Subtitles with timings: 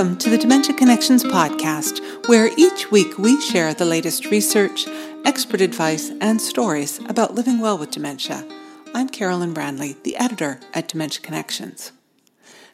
[0.00, 4.86] Welcome to the Dementia Connections podcast, where each week we share the latest research,
[5.26, 8.48] expert advice, and stories about living well with dementia.
[8.94, 11.92] I'm Carolyn Brandley, the editor at Dementia Connections.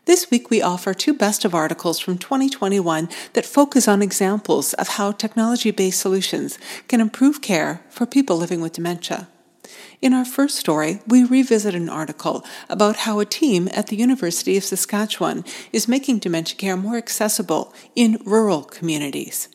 [0.05, 4.91] This week we offer two best of articles from 2021 that focus on examples of
[4.91, 9.27] how technology based solutions can improve care for people living with dementia.
[10.03, 14.57] In our first story, we revisit an article about how a team at the University
[14.57, 19.49] of Saskatchewan is making dementia care more accessible in rural communities.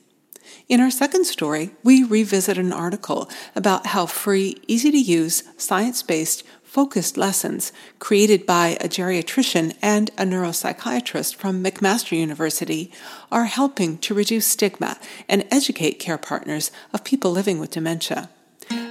[0.67, 6.01] In our second story, we revisit an article about how free, easy to use, science
[6.01, 12.91] based, focused lessons created by a geriatrician and a neuropsychiatrist from McMaster University
[13.31, 14.97] are helping to reduce stigma
[15.27, 18.29] and educate care partners of people living with dementia.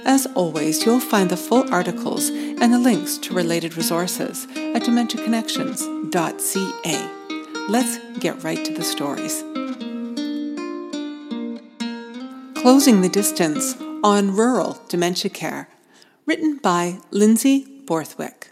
[0.05, 7.67] As always, you'll find the full articles and the links to related resources at dementiaconnections.ca.
[7.69, 9.43] Let's get right to the stories.
[12.61, 15.69] Closing the Distance on Rural Dementia Care,
[16.25, 18.51] written by Lindsay Borthwick.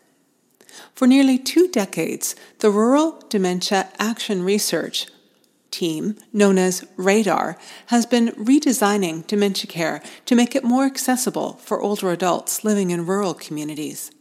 [0.94, 5.08] For nearly two decades, the Rural Dementia Action Research
[5.72, 11.82] team, known as RADAR, has been redesigning dementia care to make it more accessible for
[11.82, 14.12] older adults living in rural communities.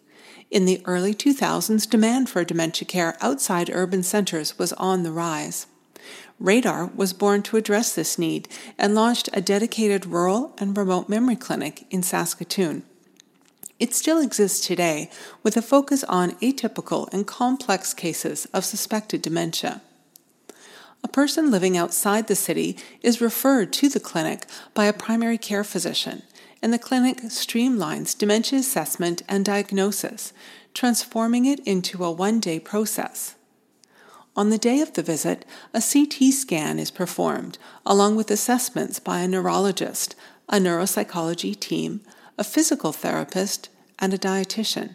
[0.50, 5.66] In the early 2000s, demand for dementia care outside urban centers was on the rise.
[6.40, 11.36] Radar was born to address this need and launched a dedicated rural and remote memory
[11.36, 12.84] clinic in Saskatoon.
[13.78, 15.10] It still exists today
[15.42, 19.82] with a focus on atypical and complex cases of suspected dementia.
[21.04, 25.64] A person living outside the city is referred to the clinic by a primary care
[25.64, 26.22] physician,
[26.60, 30.32] and the clinic streamlines dementia assessment and diagnosis,
[30.74, 33.36] transforming it into a one day process.
[34.36, 39.20] On the day of the visit, a CT scan is performed, along with assessments by
[39.20, 40.14] a neurologist,
[40.48, 42.00] a neuropsychology team,
[42.36, 44.94] a physical therapist, and a dietitian.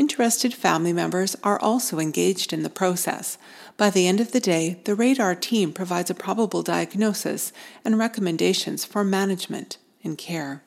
[0.00, 3.36] Interested family members are also engaged in the process.
[3.76, 7.52] By the end of the day, the radar team provides a probable diagnosis
[7.84, 10.62] and recommendations for management and care.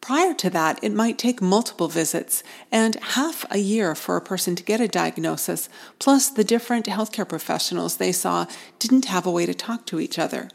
[0.00, 2.42] Prior to that, it might take multiple visits
[2.72, 7.28] and half a year for a person to get a diagnosis, plus the different healthcare
[7.28, 8.46] professionals they saw
[8.78, 10.48] didn't have a way to talk to each other.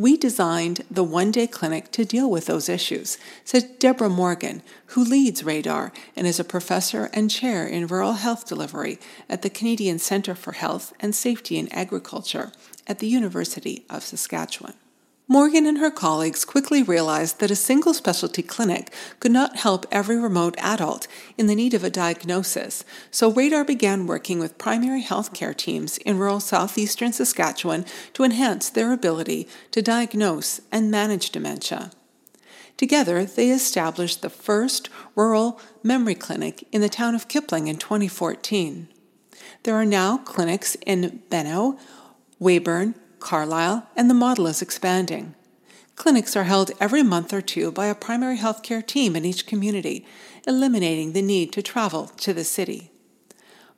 [0.00, 5.04] We designed the one day clinic to deal with those issues, said Deborah Morgan, who
[5.04, 9.98] leads RADAR and is a professor and chair in rural health delivery at the Canadian
[9.98, 12.50] Centre for Health and Safety in Agriculture
[12.86, 14.72] at the University of Saskatchewan.
[15.32, 20.18] Morgan and her colleagues quickly realized that a single specialty clinic could not help every
[20.18, 21.06] remote adult
[21.38, 25.98] in the need of a diagnosis, so Radar began working with primary health care teams
[25.98, 31.92] in rural southeastern Saskatchewan to enhance their ability to diagnose and manage dementia.
[32.76, 38.88] Together, they established the first rural memory clinic in the town of Kipling in 2014.
[39.62, 41.78] There are now clinics in Benno,
[42.40, 45.34] Weyburn, Carlyle, and the model is expanding.
[45.94, 49.46] Clinics are held every month or two by a primary health care team in each
[49.46, 50.06] community,
[50.46, 52.90] eliminating the need to travel to the city.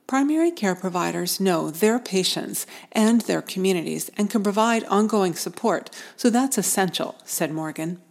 [0.07, 6.29] Primary care providers know their patients and their communities and can provide ongoing support, so
[6.29, 8.01] that's essential, said Morgan.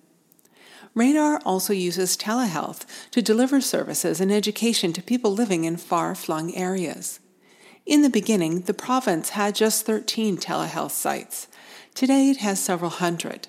[0.95, 6.55] Radar also uses telehealth to deliver services and education to people living in far flung
[6.55, 7.19] areas.
[7.85, 11.49] In the beginning, the province had just 13 telehealth sites.
[11.95, 13.49] Today, it has several hundred.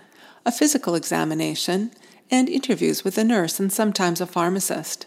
[0.45, 1.93] a physical examination,
[2.31, 5.07] and interviews with a nurse and sometimes a pharmacist.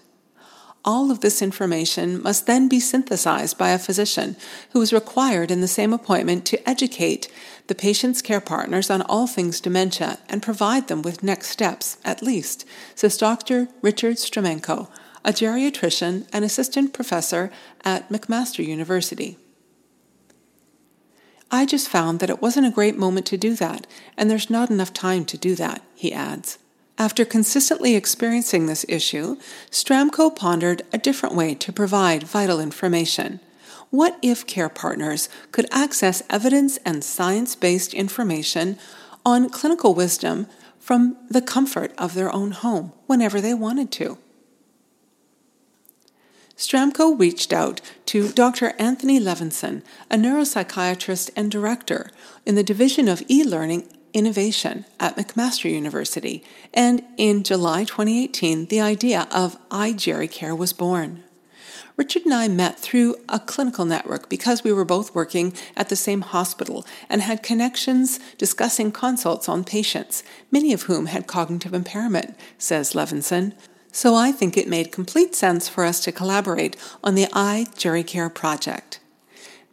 [0.88, 4.38] All of this information must then be synthesized by a physician
[4.72, 7.30] who is required in the same appointment to educate
[7.68, 12.24] the patient's care partners on all things dementia and provide them with next steps, at
[12.24, 13.68] least, says Dr.
[13.81, 14.89] Richard Stramenko,
[15.25, 17.51] a geriatrician and assistant professor
[17.83, 19.38] at McMaster University.
[21.51, 23.86] I just found that it wasn't a great moment to do that,
[24.16, 26.60] and there's not enough time to do that, he adds.
[27.00, 29.38] After consistently experiencing this issue,
[29.70, 33.40] Sztramko pondered a different way to provide vital information.
[33.92, 38.80] What if care partners could access evidence and science based information
[39.24, 40.48] on clinical wisdom
[40.80, 44.18] from the comfort of their own home whenever they wanted to?
[46.58, 48.74] Sztramko reached out to Dr.
[48.80, 52.10] Anthony Levinson, a neuropsychiatrist and director
[52.48, 56.44] in the Division of E Learning Innovation at McMaster University,
[56.74, 61.24] and in July 2018, the idea of iGeriCare was born.
[61.95, 65.95] Richard and I met through a clinical network because we were both working at the
[65.95, 72.36] same hospital and had connections discussing consults on patients, many of whom had cognitive impairment,
[72.57, 73.54] says Levinson
[73.98, 79.00] so I think it made complete sense for us to collaborate on the iGeriCare project.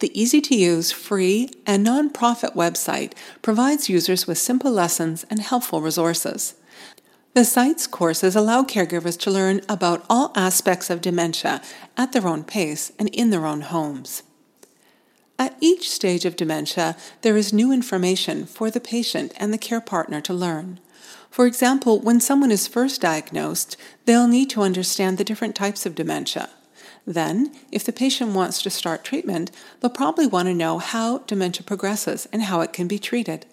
[0.05, 5.81] The easy to use, free, and nonprofit website provides users with simple lessons and helpful
[5.81, 6.57] resources.
[7.33, 11.63] The site's courses allow caregivers to learn about all aspects of dementia
[11.97, 14.25] at their own pace and in their own homes.
[15.39, 19.81] At each stage of dementia, there is new information for the patient and the care
[19.81, 20.81] partner to learn.
[21.31, 25.95] For example, when someone is first diagnosed, they'll need to understand the different types of
[25.95, 26.51] dementia.
[27.07, 31.65] Then, if the patient wants to start treatment, they'll probably want to know how dementia
[31.65, 33.47] progresses and how it can be treated.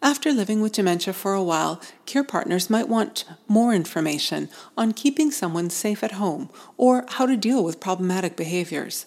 [0.00, 5.30] After living with dementia for a while, care partners might want more information on keeping
[5.30, 9.06] someone safe at home or how to deal with problematic behaviors.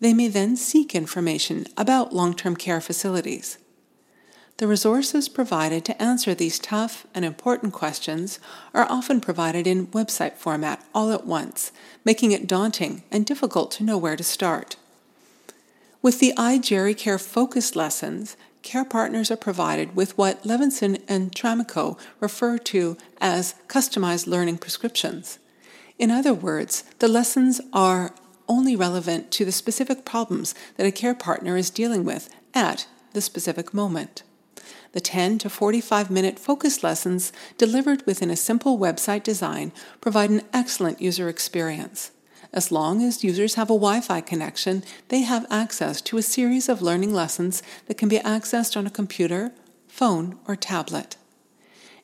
[0.00, 3.58] They may then seek information about long term care facilities.
[4.64, 8.40] The resources provided to answer these tough and important questions
[8.72, 11.70] are often provided in website format all at once,
[12.02, 14.76] making it daunting and difficult to know where to start.
[16.00, 22.56] With the iGeriCare focused lessons, care partners are provided with what Levinson and Sztramko refer
[22.56, 25.38] to as customized learning prescriptions.
[25.98, 28.14] In other words, the lessons are
[28.48, 33.20] only relevant to the specific problems that a care partner is dealing with at the
[33.20, 34.22] specific moment.
[34.92, 40.42] The 10 to 45 minute focus lessons delivered within a simple website design provide an
[40.52, 42.10] excellent user experience.
[42.52, 46.68] As long as users have a Wi Fi connection, they have access to a series
[46.68, 49.52] of learning lessons that can be accessed on a computer,
[49.88, 51.16] phone, or tablet.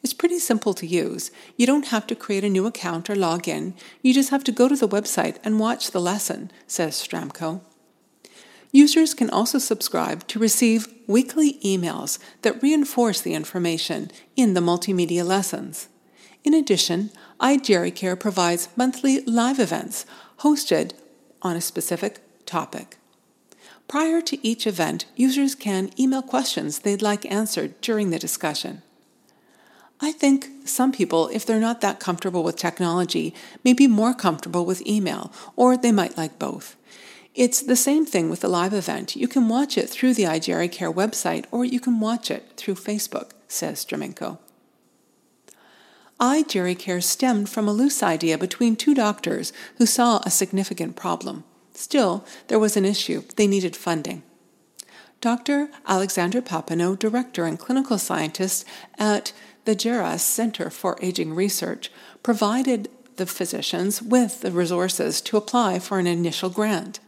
[0.02, 1.30] It's pretty simple to use.
[1.56, 3.74] You don't have to create a new account or log in.
[4.02, 7.60] You just have to go to the website and watch the lesson, says Sztramko.
[8.72, 15.24] Users can also subscribe to receive weekly emails that reinforce the information in the multimedia
[15.24, 15.88] lessons.
[16.44, 17.10] In addition,
[17.40, 20.06] iGeriCare provides monthly live events
[20.40, 20.92] hosted
[21.42, 22.96] on a specific topic.
[23.88, 28.82] Prior to each event, users can email questions they'd like answered during the discussion.
[30.00, 33.34] I think some people, if they're not that comfortable with technology,
[33.64, 36.76] may be more comfortable with email, or they might like both.
[37.40, 39.16] It's the same thing with the live event.
[39.16, 43.30] You can watch it through the iGeriCare website or you can watch it through Facebook,
[43.48, 44.36] says Stramenko.
[46.20, 51.44] iGeriCare stemmed from a loose idea between two doctors who saw a significant problem.
[51.72, 53.22] Still, there was an issue.
[53.36, 54.22] They needed funding.
[55.22, 55.70] Dr.
[55.86, 58.66] Alexandra Papaioannou, director and clinical scientist
[58.98, 59.32] at
[59.64, 61.90] the Geras Center for Aging Research,
[62.22, 67.00] provided the physicians with the resources to apply for an initial grant.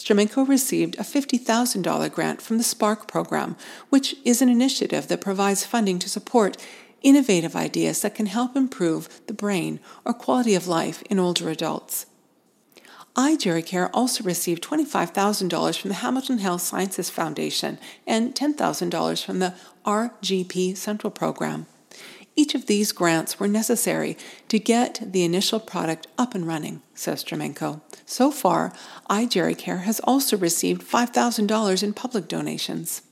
[0.00, 3.54] Stramenko received a $50,000 grant from the SPARK program,
[3.90, 6.56] which is an initiative that provides funding to support
[7.02, 12.06] innovative ideas that can help improve the brain or quality of life in older adults.
[13.14, 19.54] iGeriCare also received $25,000 from the Hamilton Health Sciences Foundation and $10,000 from the
[19.84, 21.66] RGP Central Program.
[22.36, 24.16] Each of these grants were necessary
[24.48, 27.80] to get the initial product up and running, says Stremenko.
[28.06, 28.72] So far,
[29.08, 33.02] iGeriCare has also received $5,000 in public donations.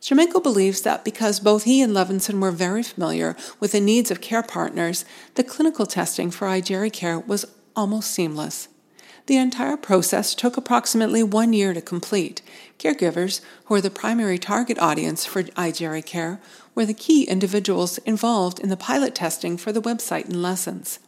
[0.00, 4.20] Stremenko believes that because both he and Levinson were very familiar with the needs of
[4.20, 5.04] care partners,
[5.34, 8.68] the clinical testing for iGeriCare was almost seamless.
[9.26, 12.42] The entire process took approximately one year to complete.
[12.78, 16.40] Caregivers, who are the primary target audience for iGeriCare,
[16.74, 20.98] were the key individuals involved in the pilot testing for the website and lessons.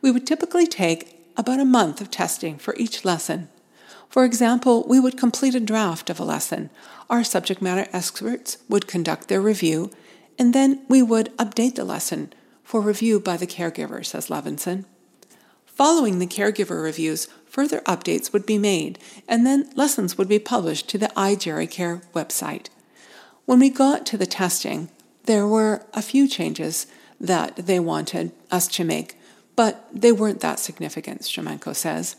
[0.00, 3.48] We would typically take about a month of testing for each lesson.
[4.08, 6.70] For example, we would complete a draft of a lesson.
[7.10, 9.90] Our subject matter experts would conduct their review,
[10.38, 12.32] and then we would update the lesson
[12.62, 14.84] for review by the caregiver, says Levinson.
[15.82, 20.86] Following the caregiver reviews, further updates would be made, and then lessons would be published
[20.90, 22.68] to the iGeriCare website.
[23.46, 24.90] When we got to the testing,
[25.24, 26.86] there were a few changes
[27.20, 29.18] that they wanted us to make,
[29.56, 32.14] but they weren't that significant, Stremenko says.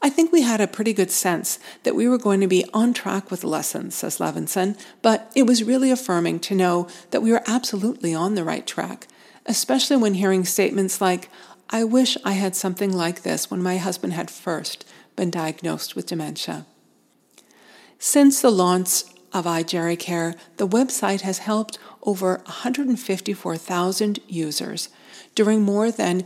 [0.00, 2.94] I think we had a pretty good sense that we were going to be on
[2.94, 7.42] track with lessons, says Levinson, but it was really affirming to know that we were
[7.48, 9.08] absolutely on the right track,
[9.44, 11.28] especially when hearing statements like,
[11.72, 14.84] I wish I had something like this when my husband had first
[15.14, 16.66] been diagnosed with dementia.
[18.00, 24.88] Since the launch of iGeriCare, the website has helped over 154,000 users
[25.36, 26.24] during more than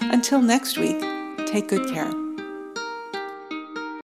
[0.00, 1.00] Until next week,
[1.48, 2.31] take good care.